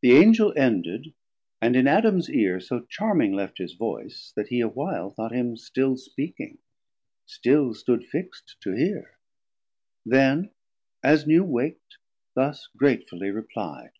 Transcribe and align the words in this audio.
[THE 0.00 0.14
Angel 0.16 0.52
ended, 0.56 1.14
and 1.60 1.76
in 1.76 1.86
Adams 1.86 2.28
Eare 2.28 2.58
So 2.58 2.80
Charming 2.88 3.34
left 3.34 3.58
his 3.58 3.74
voice, 3.74 4.32
that 4.34 4.48
he 4.48 4.58
a 4.58 4.66
while 4.66 5.10
Thought 5.10 5.30
him 5.30 5.56
still 5.56 5.96
speaking, 5.96 6.58
still 7.24 7.72
stood 7.72 8.04
fixt 8.04 8.56
to 8.62 8.72
hear; 8.72 9.16
Then 10.04 10.50
as 11.04 11.24
new 11.24 11.44
wak't 11.44 11.98
thus 12.34 12.66
gratefully 12.76 13.28
repli'd. 13.30 13.92